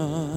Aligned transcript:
자 0.00 0.29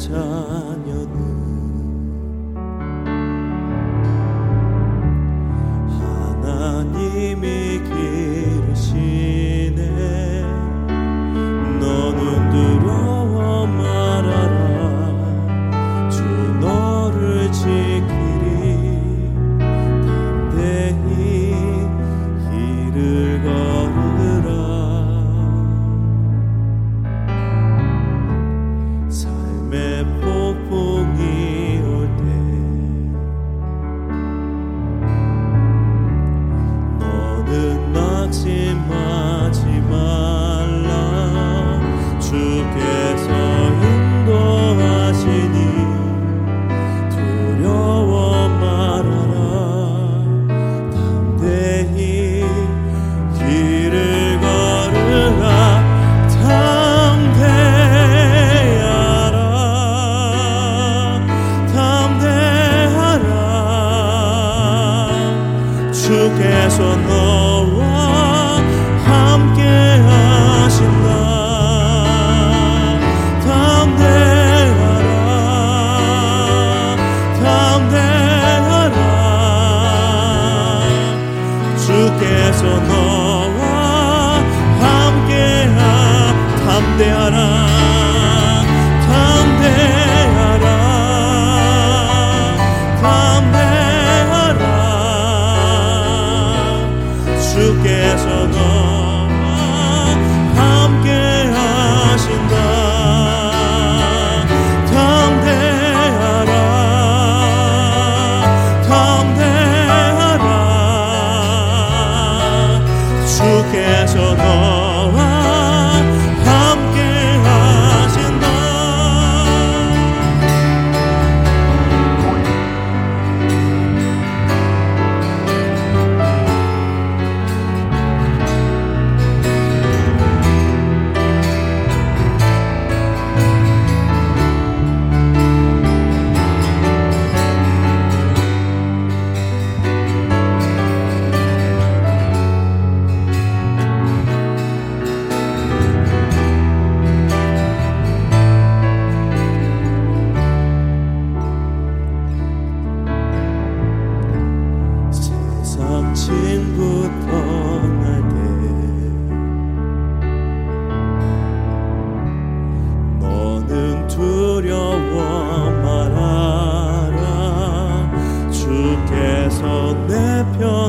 자녀 0.00 0.89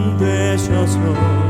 foundation. 0.02 1.41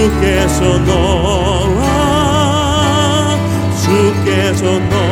주께서 0.00 0.78
너와 0.78 1.84
주께서 3.82 4.78
너와 4.78 5.09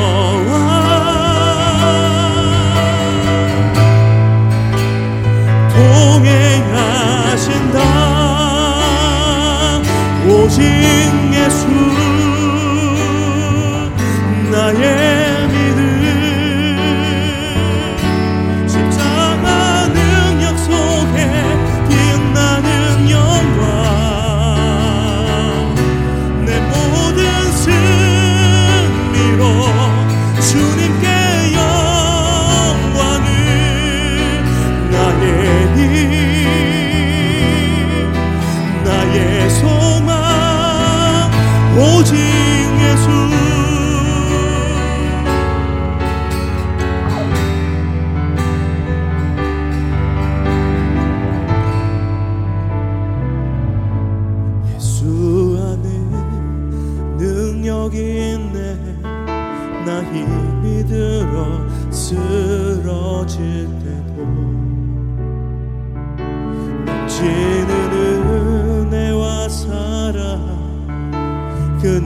오직 41.78 42.16
예수. 42.82 43.77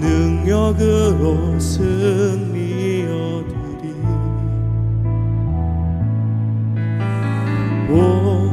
능력으로 0.02 1.60
승리 1.60 3.04
얻으리 3.06 3.94
오 7.88 8.50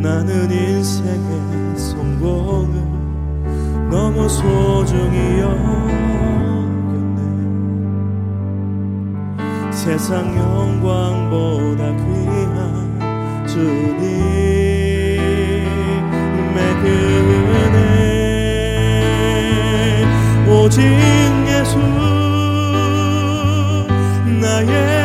나는 0.00 0.48
인생의 0.48 1.76
성공을 1.76 2.80
너무 3.90 4.28
소중히 4.28 5.40
여겼네. 5.40 7.18
세상 9.72 10.36
영광보다 10.36 11.96
귀한 11.96 13.46
주님. 13.48 14.59
오직 20.60 20.82
예수 21.48 21.78
나의 24.40 24.99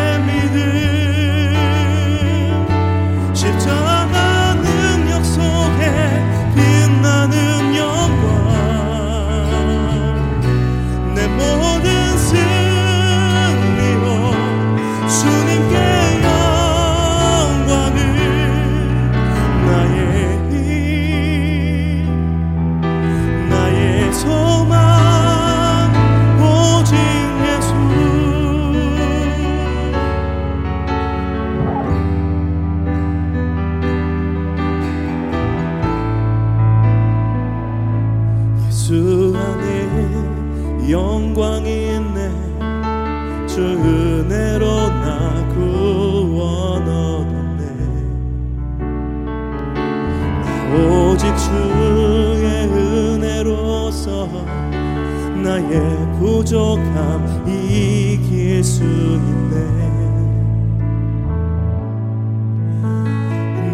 나의 55.46 55.70
부족함 56.18 57.46
이길 57.48 58.64
수 58.64 58.84
있네. 58.84 59.56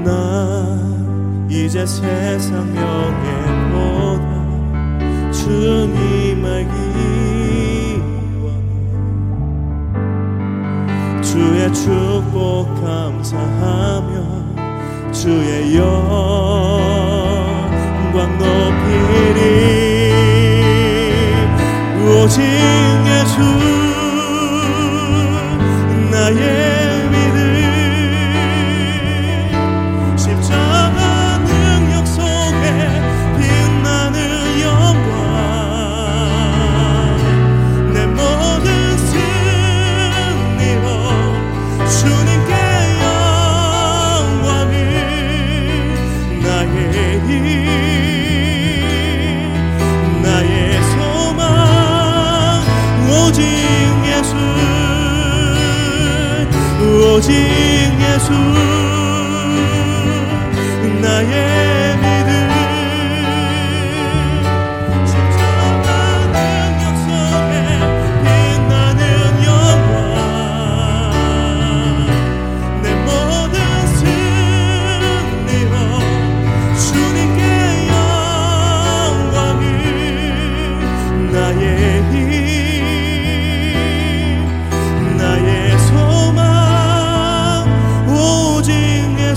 나 0.03 0.11
이제 1.47 1.85
세상 1.85 2.73
명예보다 2.73 4.25
주님 5.31 6.43
알기 6.43 8.01
원해. 8.43 8.81
주의 11.21 11.73
축복 11.73 12.67
감사하며 12.83 14.13
주의 15.13 15.77
영광 15.77 15.87
높이리 18.37 19.70
오직 22.21 22.39
예수 22.43 23.41
나의 26.11 26.80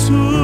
to 0.09 0.44